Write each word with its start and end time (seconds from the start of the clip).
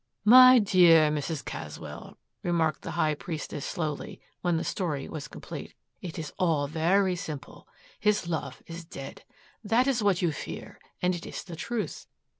"My 0.25 0.57
dear 0.57 1.11
Mrs. 1.11 1.45
Caswell," 1.45 2.17
remarked 2.41 2.81
the 2.81 2.89
high 2.97 3.13
priestess 3.13 3.67
slowly, 3.67 4.19
when 4.41 4.57
the 4.57 4.63
story 4.63 5.07
was 5.07 5.27
complete, 5.27 5.75
"it 6.01 6.17
is 6.17 6.33
all 6.39 6.65
very 6.67 7.15
simple. 7.15 7.67
His 7.99 8.27
love 8.27 8.63
is 8.65 8.83
dead. 8.83 9.23
That 9.63 9.85
is 9.85 10.01
what 10.01 10.23
you 10.23 10.31
fear 10.31 10.79
and 11.03 11.13
it 11.13 11.27
is 11.27 11.43
the 11.43 11.55
truth. 11.55 12.07